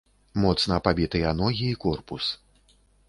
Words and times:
Моцна 0.45 0.79
пабітыя 0.87 1.33
ногі 1.41 1.69
і 1.75 1.79
корпус. 1.85 2.31